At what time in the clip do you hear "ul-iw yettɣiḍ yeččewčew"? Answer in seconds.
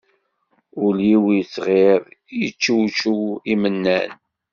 0.85-3.21